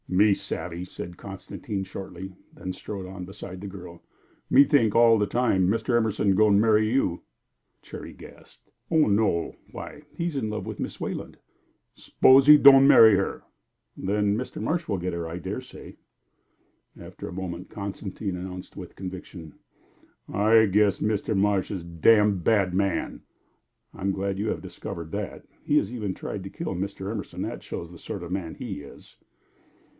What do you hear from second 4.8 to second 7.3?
all the time Mr. Emerson goin' marry you."